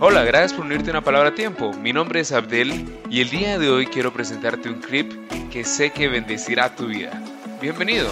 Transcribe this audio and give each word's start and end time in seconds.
Hola, 0.00 0.22
gracias 0.22 0.52
por 0.52 0.64
unirte 0.64 0.90
a 0.90 0.92
una 0.92 1.02
palabra 1.02 1.30
a 1.30 1.34
tiempo. 1.34 1.72
Mi 1.72 1.92
nombre 1.92 2.20
es 2.20 2.30
Abdel 2.30 2.86
y 3.10 3.20
el 3.20 3.30
día 3.30 3.58
de 3.58 3.68
hoy 3.68 3.86
quiero 3.86 4.12
presentarte 4.12 4.68
un 4.68 4.80
clip 4.80 5.12
que 5.50 5.64
sé 5.64 5.90
que 5.90 6.06
bendecirá 6.06 6.76
tu 6.76 6.86
vida. 6.86 7.20
Bienvenido. 7.60 8.08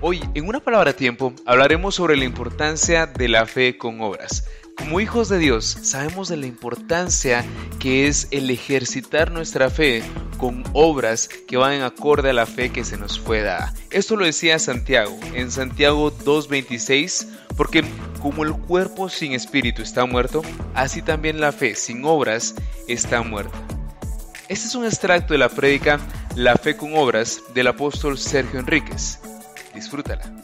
Hoy, 0.00 0.20
en 0.34 0.48
una 0.48 0.58
palabra 0.58 0.90
a 0.90 0.96
tiempo, 0.96 1.32
hablaremos 1.46 1.94
sobre 1.94 2.16
la 2.16 2.24
importancia 2.24 3.06
de 3.06 3.28
la 3.28 3.46
fe 3.46 3.78
con 3.78 4.00
obras. 4.00 4.48
Como 4.82 4.98
hijos 4.98 5.28
de 5.28 5.38
Dios, 5.38 5.78
sabemos 5.82 6.28
de 6.28 6.36
la 6.36 6.46
importancia 6.46 7.44
que 7.78 8.08
es 8.08 8.26
el 8.32 8.50
ejercitar 8.50 9.30
nuestra 9.30 9.70
fe 9.70 10.02
con 10.38 10.64
obras 10.72 11.28
que 11.28 11.56
van 11.56 11.74
en 11.74 11.82
acorde 11.82 12.30
a 12.30 12.32
la 12.32 12.46
fe 12.46 12.72
que 12.72 12.84
se 12.84 12.96
nos 12.96 13.20
fue 13.20 13.42
dada. 13.42 13.72
Esto 13.90 14.16
lo 14.16 14.24
decía 14.24 14.58
Santiago 14.58 15.16
en 15.34 15.52
Santiago 15.52 16.12
2.26, 16.12 17.28
porque 17.56 17.84
como 18.20 18.42
el 18.42 18.54
cuerpo 18.54 19.08
sin 19.08 19.34
espíritu 19.34 19.82
está 19.82 20.04
muerto, 20.04 20.42
así 20.74 21.00
también 21.00 21.40
la 21.40 21.52
fe 21.52 21.76
sin 21.76 22.04
obras 22.04 22.56
está 22.88 23.22
muerta. 23.22 23.56
Este 24.48 24.66
es 24.66 24.74
un 24.74 24.84
extracto 24.84 25.32
de 25.32 25.38
la 25.38 25.48
prédica 25.48 26.00
La 26.34 26.56
fe 26.56 26.76
con 26.76 26.96
obras 26.96 27.40
del 27.54 27.68
apóstol 27.68 28.18
Sergio 28.18 28.58
Enríquez. 28.58 29.20
Disfrútala. 29.74 30.41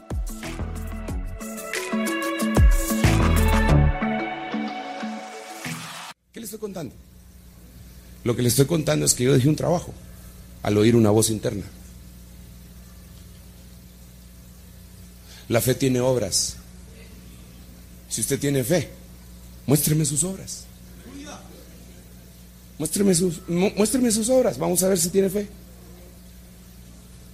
Estoy 6.49 6.61
contando? 6.61 6.95
Lo 8.25 8.35
que 8.35 8.43
le 8.43 8.49
estoy 8.49 8.67
contando 8.67 9.07
es 9.07 9.15
que 9.15 9.25
yo 9.25 9.33
dejé 9.33 9.49
un 9.49 9.57
trabajo 9.57 9.93
al 10.63 10.77
oír 10.77 10.97
una 10.97 11.11
voz 11.11 11.31
interna. 11.31 11.65
La 15.49 15.61
fe 15.61 15.75
tiene 15.75 16.01
obras. 16.01 16.57
Si 18.09 18.21
usted 18.21 18.39
tiene 18.39 18.65
fe, 18.65 18.91
muéstreme 19.67 20.05
sus 20.05 20.25
obras. 20.25 20.65
Muéstreme 22.79 23.15
sus, 23.15 23.41
muéstreme 23.49 24.11
sus 24.11 24.29
obras. 24.29 24.59
Vamos 24.59 24.83
a 24.83 24.89
ver 24.89 24.99
si 24.99 25.09
tiene 25.11 25.31
fe. 25.31 25.49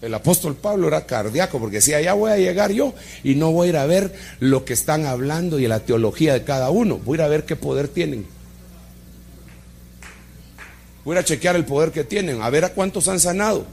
El 0.00 0.12
apóstol 0.14 0.54
Pablo 0.54 0.88
era 0.88 1.06
cardíaco 1.06 1.58
porque 1.58 1.76
decía, 1.76 2.00
ya 2.00 2.14
voy 2.14 2.30
a 2.30 2.36
llegar 2.36 2.72
yo 2.72 2.94
y 3.22 3.36
no 3.36 3.52
voy 3.52 3.66
a 3.66 3.70
ir 3.70 3.76
a 3.78 3.86
ver 3.86 4.14
lo 4.38 4.64
que 4.64 4.74
están 4.74 5.06
hablando 5.06 5.58
y 5.58 5.66
la 5.66 5.80
teología 5.80 6.34
de 6.34 6.44
cada 6.44 6.70
uno. 6.70 6.98
Voy 6.98 7.16
a 7.16 7.22
ir 7.22 7.24
a 7.24 7.28
ver 7.28 7.44
qué 7.44 7.56
poder 7.56 7.88
tienen. 7.88 8.26
Voy 11.04 11.16
a 11.16 11.20
a 11.20 11.24
chequear 11.24 11.56
el 11.56 11.64
poder 11.64 11.92
que 11.92 12.04
tienen, 12.04 12.42
a 12.42 12.50
ver 12.50 12.64
a 12.64 12.70
cuántos 12.70 13.08
han 13.08 13.20
sanado. 13.20 13.66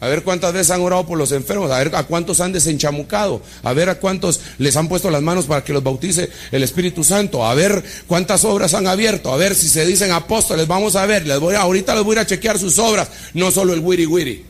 A 0.00 0.08
ver 0.08 0.22
cuántas 0.22 0.54
veces 0.54 0.70
han 0.70 0.80
orado 0.80 1.06
por 1.06 1.18
los 1.18 1.30
enfermos, 1.30 1.70
a 1.70 1.78
ver 1.78 1.94
a 1.94 2.04
cuántos 2.04 2.40
han 2.40 2.52
desenchamucado, 2.52 3.42
a 3.62 3.72
ver 3.74 3.90
a 3.90 3.96
cuántos 3.96 4.40
les 4.56 4.74
han 4.76 4.88
puesto 4.88 5.10
las 5.10 5.20
manos 5.20 5.44
para 5.44 5.62
que 5.62 5.74
los 5.74 5.82
bautice 5.82 6.30
el 6.52 6.62
Espíritu 6.62 7.04
Santo, 7.04 7.44
a 7.44 7.52
ver 7.54 7.84
cuántas 8.06 8.44
obras 8.44 8.72
han 8.72 8.86
abierto, 8.86 9.30
a 9.30 9.36
ver 9.36 9.54
si 9.54 9.68
se 9.68 9.84
dicen 9.84 10.10
apóstoles, 10.10 10.66
vamos 10.66 10.96
a 10.96 11.04
ver, 11.04 11.26
les 11.26 11.38
voy 11.38 11.54
ahorita 11.54 11.94
les 11.94 12.02
voy 12.02 12.16
a 12.16 12.22
a 12.22 12.26
chequear 12.26 12.58
sus 12.58 12.78
obras, 12.78 13.10
no 13.34 13.50
solo 13.50 13.74
el 13.74 13.80
wiri 13.80 14.06
wiri. 14.06 14.44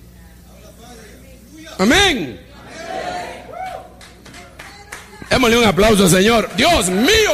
Amén. 1.78 2.38
Démosle 5.30 5.58
un 5.58 5.64
aplauso, 5.64 6.08
Señor. 6.08 6.50
Dios 6.56 6.88
mío. 6.90 7.32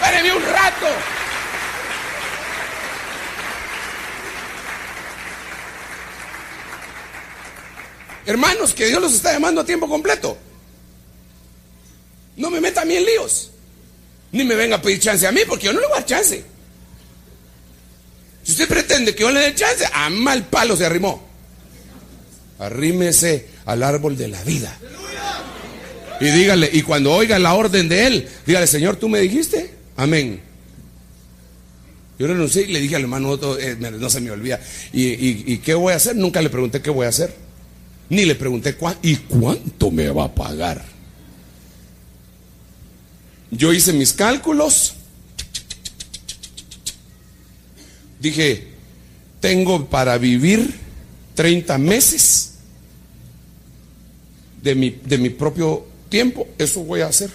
Espéreme 0.00 0.34
un 0.34 0.42
rato. 0.42 0.86
Hermanos, 8.26 8.72
que 8.72 8.86
Dios 8.86 9.00
los 9.00 9.14
está 9.14 9.32
llamando 9.32 9.60
a 9.60 9.66
tiempo 9.66 9.88
completo. 9.88 10.36
No 12.36 12.50
me 12.50 12.60
meta 12.60 12.82
a 12.82 12.84
mí 12.84 12.96
en 12.96 13.04
líos. 13.04 13.50
Ni 14.32 14.44
me 14.44 14.54
venga 14.54 14.76
a 14.76 14.82
pedir 14.82 14.98
chance 14.98 15.26
a 15.26 15.32
mí, 15.32 15.40
porque 15.46 15.66
yo 15.66 15.72
no 15.72 15.80
le 15.80 15.86
voy 15.86 15.96
a 15.96 16.00
dar 16.00 16.06
chance. 16.06 16.44
Si 18.42 18.52
usted 18.52 18.68
pretende 18.68 19.14
que 19.14 19.22
yo 19.22 19.30
le 19.30 19.40
dé 19.40 19.54
chance, 19.54 19.84
a 19.92 20.10
mal 20.10 20.44
palo 20.46 20.76
se 20.76 20.84
arrimó. 20.84 21.26
Arrímese 22.58 23.48
al 23.64 23.82
árbol 23.82 24.16
de 24.16 24.28
la 24.28 24.42
vida. 24.44 24.76
Y 26.20 26.26
dígale, 26.26 26.68
y 26.72 26.82
cuando 26.82 27.12
oiga 27.12 27.38
la 27.38 27.54
orden 27.54 27.88
de 27.88 28.06
él, 28.06 28.28
dígale, 28.46 28.66
Señor, 28.66 28.96
tú 28.96 29.08
me 29.08 29.20
dijiste, 29.20 29.74
amén. 29.96 30.40
Yo 32.18 32.26
renuncié 32.26 32.62
y 32.62 32.72
le 32.72 32.80
dije 32.80 32.96
al 32.96 33.02
hermano, 33.02 33.38
eh, 33.58 33.76
no 33.78 34.08
se 34.08 34.20
me 34.20 34.30
olvida, 34.30 34.60
¿Y, 34.92 35.52
¿Y, 35.52 35.58
qué 35.58 35.74
voy 35.74 35.92
a 35.92 35.96
hacer? 35.96 36.14
Nunca 36.14 36.40
le 36.40 36.50
pregunté 36.50 36.80
qué 36.80 36.90
voy 36.90 37.06
a 37.06 37.08
hacer. 37.08 37.34
Ni 38.10 38.24
le 38.24 38.34
pregunté 38.34 38.76
¿y 39.02 39.16
cuánto 39.16 39.90
me 39.90 40.08
va 40.10 40.24
a 40.24 40.34
pagar? 40.34 40.84
Yo 43.50 43.72
hice 43.72 43.92
mis 43.92 44.12
cálculos. 44.12 44.94
Dije, 48.20 48.68
tengo 49.40 49.86
para 49.86 50.18
vivir 50.18 50.74
30 51.34 51.78
meses 51.78 52.54
de 54.62 54.74
mi, 54.74 54.90
de 54.90 55.18
mi 55.18 55.30
propio 55.30 55.86
tiempo. 56.08 56.48
Eso 56.58 56.82
voy 56.82 57.02
a 57.02 57.06
hacer. 57.06 57.30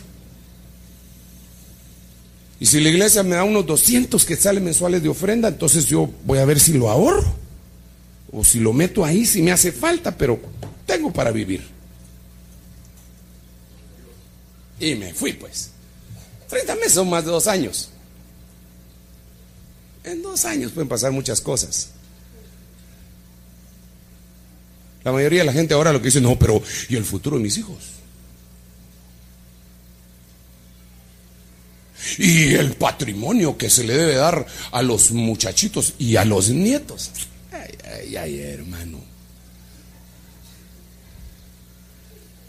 Y 2.59 2.66
si 2.66 2.81
la 2.81 2.90
iglesia 2.90 3.24
me 3.24 3.36
da 3.36 3.44
unos 3.44 3.66
200 3.66 4.25
que 4.25 4.36
salen 4.36 4.66
mensuales 4.66 5.01
de 5.01 5.09
ofrenda, 5.09 5.47
entonces 5.47 5.86
yo 5.86 6.09
voy 6.25 6.40
a 6.40 6.46
ver 6.46 6.59
si 6.59 6.74
lo 6.74 6.90
ahorro. 6.90 7.38
O 8.31 8.44
si 8.44 8.59
lo 8.59 8.73
meto 8.73 9.03
ahí, 9.03 9.25
si 9.25 9.41
me 9.41 9.51
hace 9.51 9.72
falta, 9.72 10.16
pero 10.16 10.40
tengo 10.85 11.12
para 11.12 11.31
vivir. 11.31 11.66
Y 14.79 14.95
me 14.95 15.13
fui 15.13 15.34
pues. 15.34 15.72
30 16.47 16.75
meses 16.75 16.94
son 16.94 17.09
más 17.09 17.25
de 17.25 17.31
dos 17.31 17.47
años. 17.47 17.89
En 20.03 20.22
dos 20.22 20.45
años 20.45 20.72
pueden 20.72 20.88
pasar 20.88 21.12
muchas 21.12 21.41
cosas. 21.41 21.89
La 25.03 25.12
mayoría 25.12 25.39
de 25.39 25.45
la 25.45 25.53
gente 25.53 25.73
ahora 25.73 25.94
lo 25.94 26.00
que 26.00 26.06
dice, 26.06 26.22
no, 26.22 26.38
pero 26.38 26.62
¿y 26.89 26.95
el 26.95 27.06
futuro 27.06 27.38
de 27.38 27.44
mis 27.44 27.57
hijos? 27.57 27.78
Y 32.18 32.53
el 32.53 32.73
patrimonio 32.73 33.57
que 33.57 33.69
se 33.69 33.84
le 33.84 33.95
debe 33.95 34.16
dar 34.16 34.45
a 34.72 34.81
los 34.81 35.12
muchachitos 35.12 35.94
y 36.00 36.16
a 36.16 36.25
los 36.25 36.50
nietos. 36.50 37.12
Ay, 37.91 38.16
ay, 38.16 38.39
hermano. 38.39 39.00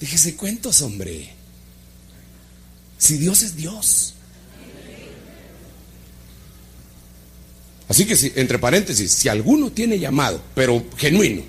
Déjese 0.00 0.34
cuentos, 0.34 0.80
hombre. 0.82 1.30
Si 2.98 3.16
Dios 3.18 3.42
es 3.42 3.56
Dios. 3.56 4.14
Así 7.88 8.06
que 8.06 8.16
si, 8.16 8.32
entre 8.36 8.58
paréntesis, 8.58 9.10
si 9.10 9.28
alguno 9.28 9.72
tiene 9.72 9.98
llamado, 9.98 10.40
pero 10.54 10.84
genuino, 10.96 11.42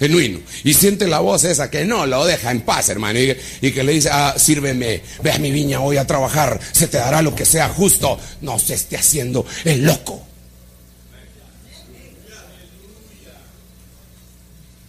genuino, 0.00 0.40
y 0.64 0.74
siente 0.74 1.06
la 1.06 1.20
voz 1.20 1.44
esa 1.44 1.70
que 1.70 1.84
no 1.84 2.04
lo 2.04 2.24
deja 2.24 2.50
en 2.50 2.62
paz, 2.62 2.88
hermano, 2.88 3.20
y, 3.20 3.70
que 3.70 3.84
le 3.84 3.92
dice, 3.92 4.08
ah, 4.10 4.34
sírveme, 4.36 5.02
ve 5.22 5.30
a 5.30 5.38
mi 5.38 5.52
viña 5.52 5.80
hoy 5.80 5.98
a 5.98 6.06
trabajar, 6.06 6.58
se 6.72 6.88
te 6.88 6.98
dará 6.98 7.22
lo 7.22 7.36
que 7.36 7.44
sea 7.44 7.68
justo, 7.68 8.18
no 8.40 8.58
se 8.58 8.74
esté 8.74 8.96
haciendo 8.96 9.46
el 9.64 9.84
loco. 9.84 10.25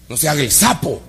No 0.10 0.18
se 0.18 0.30
haga 0.30 0.42
el 0.42 0.52
sapo. 0.52 1.02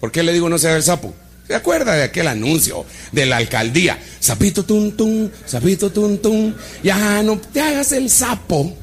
¿Por 0.00 0.10
qué 0.10 0.22
le 0.22 0.32
digo 0.32 0.48
no 0.48 0.58
se 0.58 0.68
haga 0.68 0.76
el 0.76 0.82
sapo? 0.82 1.14
¿Se 1.46 1.54
acuerda 1.54 1.94
de 1.94 2.04
aquel 2.04 2.28
anuncio 2.28 2.84
de 3.10 3.26
la 3.26 3.36
alcaldía? 3.36 3.98
Sapito 4.20 4.64
tum 4.64 4.92
tum, 4.92 5.28
sapito 5.44 5.90
tum 5.90 6.18
tum, 6.18 6.54
ya 6.82 7.22
no 7.22 7.38
te 7.38 7.60
hagas 7.60 7.92
el 7.92 8.08
sapo. 8.08 8.76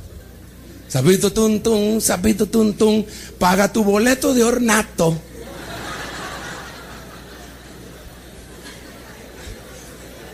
Sapito 0.87 1.31
tum 1.31 1.59
tum, 1.59 2.01
sapito 2.01 2.45
tum 2.45 2.73
tum, 2.73 3.05
paga 3.37 3.71
tu 3.71 3.83
boleto 3.83 4.33
de 4.33 4.43
ornato. 4.43 5.17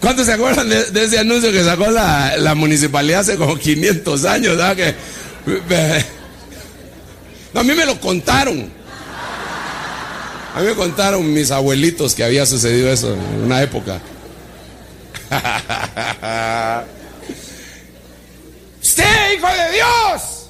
¿Cuántos 0.05 0.27
se 0.27 0.33
acuerdan 0.33 0.69
de, 0.69 1.03
ese 1.03 1.17
anuncio 1.17 1.51
que 1.51 1.63
sacó 1.63 1.89
la, 1.89 2.53
municipalidad 2.55 3.21
hace 3.21 3.37
como 3.37 3.57
500 3.57 4.25
años? 4.25 4.55
Que, 4.75 4.93
a 7.53 7.63
mí 7.63 7.73
me 7.73 7.85
lo 7.85 7.99
contaron. 7.99 8.71
A 10.55 10.59
mí 10.61 10.67
me 10.67 10.75
contaron 10.75 11.33
mis 11.33 11.51
abuelitos 11.51 12.15
que 12.15 12.23
había 12.23 12.45
sucedido 12.45 12.89
eso 12.89 13.13
en 13.13 13.43
una 13.43 13.61
época. 13.61 13.99
Usted, 18.81 19.33
hijo 19.37 19.47
de 19.47 19.71
Dios, 19.73 20.49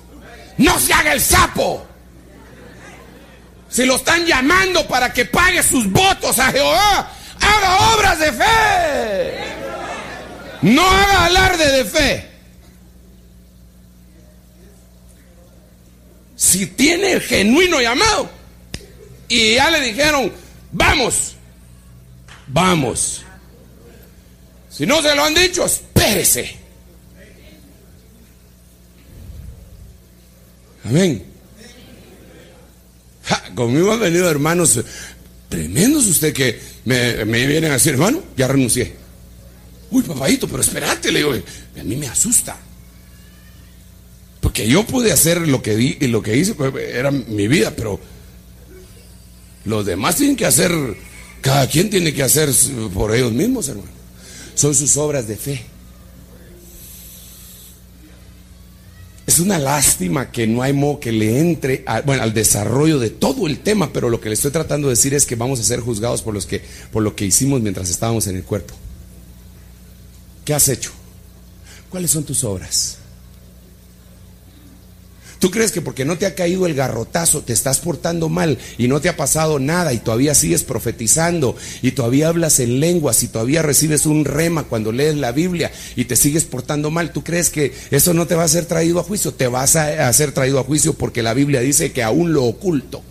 no 0.57 0.79
se 0.79 0.93
haga 0.93 1.13
el 1.13 1.21
sapo. 1.21 1.85
Si 3.69 3.85
lo 3.85 3.95
están 3.95 4.25
llamando 4.25 4.87
para 4.87 5.11
que 5.11 5.25
pague 5.25 5.63
sus 5.63 5.91
votos 5.91 6.37
a 6.39 6.51
Jehová, 6.51 7.09
haga 7.41 7.95
obras 7.95 8.19
de 8.19 8.31
fe. 8.31 9.33
No 10.61 10.87
haga 10.87 11.25
alarde 11.25 11.71
de 11.71 11.85
fe. 11.85 12.34
Si 16.35 16.67
tiene 16.67 17.13
el 17.13 17.21
genuino 17.21 17.81
llamado 17.81 18.29
y 19.27 19.55
ya 19.55 19.71
le 19.71 19.81
dijeron, 19.81 20.31
vamos, 20.71 21.35
vamos. 22.47 23.23
Si 24.69 24.85
no 24.85 25.01
se 25.01 25.15
lo 25.15 25.23
han 25.23 25.33
dicho, 25.33 25.65
espérese. 25.65 26.57
Amén. 30.83 31.25
conmigo 33.55 33.93
han 33.93 33.99
venido 34.01 34.29
hermanos 34.29 34.79
tremendos 35.49 36.05
usted 36.05 36.33
que 36.33 36.59
me, 36.83 37.25
me 37.25 37.47
vienen 37.47 37.71
a 37.71 37.75
decir, 37.75 37.93
hermano, 37.93 38.21
ya 38.35 38.47
renuncié. 38.47 38.93
Uy, 39.89 40.03
papadito, 40.03 40.47
pero 40.47 40.61
espérate, 40.61 41.11
le 41.11 41.19
digo, 41.19 41.31
a 41.33 41.83
mí 41.83 41.95
me 41.95 42.07
asusta. 42.07 42.57
Porque 44.55 44.69
yo 44.69 44.85
pude 44.85 45.11
hacer 45.11 45.49
lo 45.49 45.61
que 45.61 45.75
di 45.75 45.97
y 45.99 46.07
lo 46.07 46.21
que 46.21 46.37
hice 46.37 46.53
pues, 46.55 46.73
era 46.77 47.11
mi 47.11 47.49
vida, 47.49 47.73
pero 47.75 47.99
los 49.65 49.85
demás 49.85 50.15
tienen 50.15 50.37
que 50.37 50.45
hacer, 50.45 50.71
cada 51.41 51.67
quien 51.67 51.89
tiene 51.89 52.13
que 52.13 52.23
hacer 52.23 52.49
por 52.93 53.13
ellos 53.13 53.33
mismos, 53.33 53.67
hermano. 53.67 53.89
Son 54.53 54.73
sus 54.73 54.95
obras 54.95 55.27
de 55.27 55.35
fe. 55.35 55.65
Es 59.27 59.39
una 59.39 59.59
lástima 59.59 60.31
que 60.31 60.47
no 60.47 60.61
hay 60.61 60.71
modo 60.71 61.01
que 61.01 61.11
le 61.11 61.37
entre 61.37 61.83
bueno, 62.05 62.23
al 62.23 62.33
desarrollo 62.33 62.97
de 62.97 63.09
todo 63.09 63.47
el 63.47 63.59
tema, 63.59 63.91
pero 63.91 64.07
lo 64.07 64.21
que 64.21 64.29
le 64.29 64.35
estoy 64.35 64.51
tratando 64.51 64.87
de 64.87 64.93
decir 64.93 65.13
es 65.13 65.25
que 65.25 65.35
vamos 65.35 65.59
a 65.59 65.63
ser 65.63 65.81
juzgados 65.81 66.21
por, 66.21 66.33
los 66.33 66.45
que, 66.45 66.61
por 66.93 67.03
lo 67.03 67.13
que 67.13 67.25
hicimos 67.25 67.59
mientras 67.59 67.89
estábamos 67.89 68.25
en 68.27 68.37
el 68.37 68.43
cuerpo. 68.43 68.73
¿Qué 70.45 70.53
has 70.53 70.69
hecho? 70.69 70.93
¿Cuáles 71.89 72.09
son 72.09 72.23
tus 72.23 72.45
obras? 72.45 72.99
¿Tú 75.45 75.51
crees 75.51 75.71
que 75.71 75.83
porque 75.83 76.05
no 76.05 76.17
te 76.17 76.25
ha 76.25 76.33
caído 76.33 76.65
el 76.65 76.73
garrotazo 76.73 77.43
te 77.43 77.53
estás 77.53 77.77
portando 77.77 78.29
mal 78.29 78.57
y 78.79 78.87
no 78.87 78.99
te 78.99 79.09
ha 79.09 79.15
pasado 79.15 79.59
nada 79.59 79.93
y 79.93 79.99
todavía 79.99 80.33
sigues 80.33 80.63
profetizando 80.63 81.55
y 81.83 81.91
todavía 81.91 82.29
hablas 82.29 82.59
en 82.59 82.79
lenguas 82.79 83.21
y 83.21 83.27
todavía 83.27 83.61
recibes 83.61 84.07
un 84.07 84.25
rema 84.25 84.63
cuando 84.63 84.91
lees 84.91 85.13
la 85.17 85.31
Biblia 85.31 85.71
y 85.95 86.05
te 86.05 86.15
sigues 86.15 86.45
portando 86.45 86.89
mal? 86.89 87.13
¿Tú 87.13 87.23
crees 87.23 87.51
que 87.51 87.75
eso 87.91 88.15
no 88.15 88.25
te 88.25 88.33
va 88.33 88.43
a 88.43 88.47
ser 88.47 88.65
traído 88.65 88.99
a 88.99 89.03
juicio? 89.03 89.35
Te 89.35 89.45
vas 89.45 89.75
a, 89.75 90.11
ser 90.13 90.31
traído 90.31 90.59
a 90.59 90.63
juicio 90.63 90.95
porque 90.95 91.21
la 91.21 91.35
Biblia 91.35 91.59
dice 91.59 91.91
que 91.91 92.01
aún 92.01 92.33
lo 92.33 92.45
oculto 92.45 93.03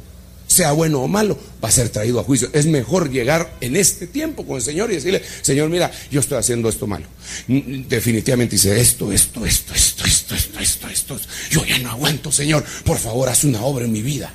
sea 0.55 0.73
bueno 0.73 1.01
o 1.01 1.09
malo, 1.09 1.39
va 1.63 1.69
a 1.69 1.73
ser 1.73 1.89
traído 1.89 2.21
a 2.21 2.25
juicio. 2.25 2.49
Es 2.53 2.67
mejor 2.67 3.11
llegar 3.11 3.57
en 3.61 3.77
este 3.77 4.07
tiempo 4.07 4.47
con 4.47 4.57
el 4.57 4.63
Señor 4.63 4.91
y 4.91 4.95
decirle, 4.95 5.23
Señor, 5.43 5.69
mira, 5.69 5.91
yo 6.11 6.21
estoy 6.21 6.39
haciendo 6.39 6.69
esto 6.69 6.87
malo. 6.87 7.07
Definitivamente 7.49 8.57
dice, 8.57 8.81
esto, 8.81 9.13
esto, 9.13 9.45
esto, 9.45 9.75
esto, 9.75 10.05
esto, 10.05 10.35
esto, 10.35 10.61
esto, 10.61 10.89
esto. 10.89 11.21
Yo 11.51 11.65
ya 11.65 11.79
no 11.79 11.91
aguanto, 11.91 12.31
Señor. 12.31 12.65
Por 12.85 12.99
favor, 12.99 13.29
haz 13.29 13.45
una 13.45 13.63
obra 13.63 13.85
en 13.85 13.93
mi 13.93 14.03
vida. 14.03 14.33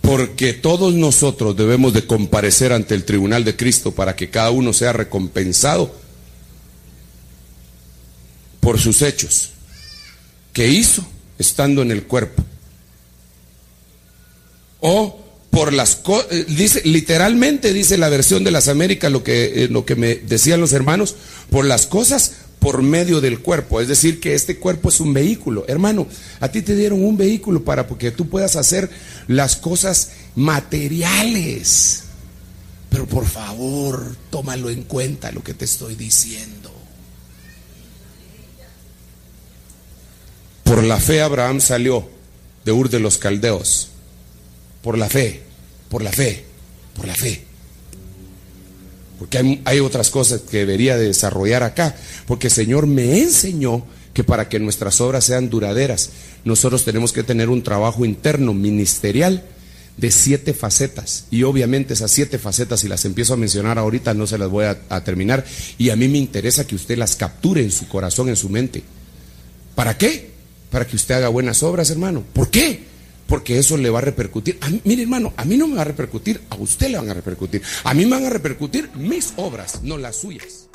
Porque 0.00 0.52
todos 0.52 0.92
nosotros 0.94 1.56
debemos 1.56 1.92
de 1.92 2.06
comparecer 2.06 2.72
ante 2.72 2.94
el 2.94 3.04
tribunal 3.04 3.44
de 3.44 3.56
Cristo 3.56 3.92
para 3.92 4.16
que 4.16 4.30
cada 4.30 4.50
uno 4.50 4.72
sea 4.72 4.92
recompensado 4.92 5.94
por 8.60 8.78
sus 8.78 9.00
hechos 9.02 9.50
que 10.52 10.68
hizo 10.68 11.06
estando 11.38 11.82
en 11.82 11.90
el 11.90 12.02
cuerpo 12.04 12.44
o 14.82 15.18
por 15.50 15.72
las 15.72 15.96
cosas, 15.96 16.26
eh, 16.32 16.44
dice, 16.48 16.82
literalmente 16.84 17.72
dice 17.72 17.96
la 17.96 18.08
versión 18.08 18.42
de 18.42 18.50
las 18.50 18.68
Américas 18.68 19.12
lo 19.12 19.22
que, 19.22 19.64
eh, 19.64 19.68
lo 19.68 19.84
que 19.84 19.96
me 19.96 20.16
decían 20.16 20.60
los 20.60 20.72
hermanos, 20.72 21.14
por 21.50 21.64
las 21.64 21.86
cosas 21.86 22.32
por 22.58 22.82
medio 22.82 23.20
del 23.20 23.40
cuerpo. 23.40 23.80
Es 23.80 23.88
decir, 23.88 24.18
que 24.20 24.34
este 24.34 24.58
cuerpo 24.58 24.88
es 24.88 25.00
un 25.00 25.12
vehículo. 25.12 25.64
Hermano, 25.68 26.06
a 26.40 26.48
ti 26.48 26.62
te 26.62 26.74
dieron 26.74 27.04
un 27.04 27.16
vehículo 27.16 27.64
para 27.64 27.86
que 27.86 28.10
tú 28.10 28.28
puedas 28.28 28.56
hacer 28.56 28.90
las 29.28 29.56
cosas 29.56 30.10
materiales. 30.34 32.04
Pero 32.88 33.06
por 33.06 33.26
favor, 33.26 34.16
tómalo 34.30 34.70
en 34.70 34.82
cuenta 34.82 35.32
lo 35.32 35.42
que 35.42 35.54
te 35.54 35.64
estoy 35.64 35.96
diciendo. 35.96 36.72
Por 40.64 40.82
la 40.82 40.98
fe 40.98 41.20
Abraham 41.20 41.60
salió 41.60 42.08
de 42.64 42.72
Ur 42.72 42.88
de 42.88 43.00
los 43.00 43.18
Caldeos 43.18 43.92
por 44.82 44.98
la 44.98 45.08
fe, 45.08 45.40
por 45.88 46.02
la 46.02 46.12
fe, 46.12 46.44
por 46.94 47.06
la 47.06 47.14
fe. 47.14 47.44
Porque 49.18 49.60
hay, 49.64 49.78
otras 49.78 50.10
cosas 50.10 50.40
que 50.40 50.58
debería 50.58 50.96
de 50.96 51.06
desarrollar 51.06 51.62
acá. 51.62 51.94
Porque 52.26 52.48
el 52.48 52.52
Señor 52.52 52.88
me 52.88 53.20
enseñó 53.20 53.86
que 54.14 54.24
para 54.24 54.48
que 54.48 54.58
nuestras 54.58 55.00
obras 55.00 55.24
sean 55.24 55.48
duraderas, 55.48 56.10
nosotros 56.44 56.84
tenemos 56.84 57.12
que 57.12 57.22
tener 57.22 57.48
un 57.48 57.62
trabajo 57.62 58.04
interno, 58.04 58.52
ministerial, 58.52 59.44
de 59.96 60.10
siete 60.10 60.54
facetas. 60.54 61.26
Y 61.30 61.44
obviamente 61.44 61.94
esas 61.94 62.10
siete 62.10 62.38
facetas, 62.38 62.80
si 62.80 62.88
las 62.88 63.04
empiezo 63.04 63.34
a 63.34 63.36
mencionar 63.36 63.78
ahorita, 63.78 64.12
no 64.12 64.26
se 64.26 64.38
las 64.38 64.48
voy 64.48 64.64
a, 64.64 64.80
a, 64.88 65.04
terminar. 65.04 65.44
Y 65.78 65.90
a 65.90 65.96
mí 65.96 66.08
me 66.08 66.18
interesa 66.18 66.66
que 66.66 66.74
usted 66.74 66.98
las 66.98 67.14
capture 67.14 67.62
en 67.62 67.70
su 67.70 67.86
corazón, 67.86 68.28
en 68.28 68.36
su 68.36 68.48
mente. 68.48 68.82
¿Para 69.76 69.96
qué? 69.96 70.32
Para 70.68 70.84
que 70.84 70.96
usted 70.96 71.14
haga 71.14 71.28
buenas 71.28 71.62
obras, 71.62 71.90
hermano. 71.90 72.24
¿Por 72.32 72.50
qué? 72.50 72.91
Porque 73.26 73.58
eso 73.58 73.76
le 73.76 73.90
va 73.90 73.98
a 73.98 74.02
repercutir. 74.02 74.58
mire, 74.84 75.02
hermano, 75.02 75.32
a 75.36 75.44
mí 75.44 75.56
no 75.56 75.66
me 75.66 75.76
va 75.76 75.82
a 75.82 75.86
repercutir, 75.86 76.40
a 76.50 76.56
usted 76.56 76.88
le 76.88 76.98
van 76.98 77.10
a 77.10 77.14
repercutir. 77.14 77.62
A 77.84 77.94
mí 77.94 78.04
me 78.04 78.12
van 78.12 78.26
a 78.26 78.30
repercutir 78.30 78.90
mis 78.94 79.32
obras, 79.36 79.82
no 79.82 79.98
las 79.98 80.16
suyas. 80.16 80.68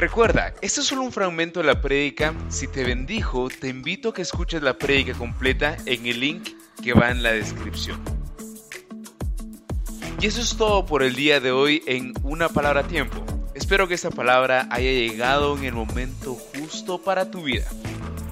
Recuerda, 0.00 0.54
esto 0.62 0.80
es 0.80 0.86
solo 0.86 1.02
un 1.02 1.12
fragmento 1.12 1.60
de 1.60 1.66
la 1.66 1.82
prédica. 1.82 2.34
Si 2.48 2.66
te 2.66 2.84
bendijo, 2.84 3.50
te 3.50 3.68
invito 3.68 4.08
a 4.08 4.14
que 4.14 4.22
escuches 4.22 4.62
la 4.62 4.78
prédica 4.78 5.12
completa 5.12 5.76
en 5.84 6.06
el 6.06 6.20
link 6.20 6.48
que 6.82 6.94
va 6.94 7.10
en 7.10 7.22
la 7.22 7.32
descripción. 7.32 8.00
Y 10.22 10.26
eso 10.26 10.40
es 10.40 10.56
todo 10.56 10.86
por 10.86 11.02
el 11.02 11.14
día 11.14 11.40
de 11.40 11.50
hoy 11.50 11.82
en 11.86 12.14
Una 12.22 12.48
Palabra 12.48 12.80
a 12.80 12.88
Tiempo. 12.88 13.24
Espero 13.54 13.88
que 13.88 13.94
esta 13.94 14.10
palabra 14.10 14.68
haya 14.70 14.90
llegado 14.90 15.56
en 15.58 15.64
el 15.64 15.74
momento 15.74 16.34
justo 16.34 17.02
para 17.02 17.30
tu 17.30 17.42
vida. 17.42 17.68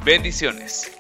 Bendiciones. 0.09 0.98